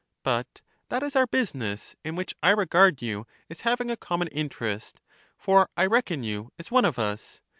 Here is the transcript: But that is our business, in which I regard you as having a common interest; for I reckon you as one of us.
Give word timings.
But 0.23 0.63
that 0.89 1.03
is 1.03 1.15
our 1.15 1.27
business, 1.27 1.95
in 2.03 2.15
which 2.15 2.33
I 2.41 2.49
regard 2.49 3.03
you 3.03 3.27
as 3.51 3.61
having 3.61 3.91
a 3.91 3.95
common 3.95 4.29
interest; 4.29 4.99
for 5.37 5.69
I 5.77 5.85
reckon 5.85 6.23
you 6.23 6.51
as 6.57 6.71
one 6.71 6.85
of 6.85 6.97
us. 6.97 7.39